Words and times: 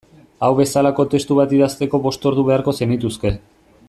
Hau 0.45 0.49
bezalako 0.59 1.05
testu 1.11 1.37
bat 1.41 1.53
idazteko 1.59 2.01
bost 2.09 2.27
ordu 2.31 2.47
beharko 2.51 2.77
zenituzke. 2.79 3.37